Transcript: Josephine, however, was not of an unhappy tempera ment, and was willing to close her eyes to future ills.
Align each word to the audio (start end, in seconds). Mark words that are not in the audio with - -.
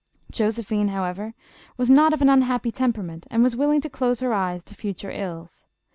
Josephine, 0.31 0.87
however, 0.87 1.35
was 1.77 1.87
not 1.91 2.11
of 2.11 2.23
an 2.23 2.27
unhappy 2.29 2.71
tempera 2.71 3.03
ment, 3.03 3.27
and 3.29 3.43
was 3.43 3.55
willing 3.55 3.81
to 3.81 3.87
close 3.87 4.19
her 4.21 4.33
eyes 4.33 4.63
to 4.63 4.73
future 4.73 5.11
ills. 5.11 5.67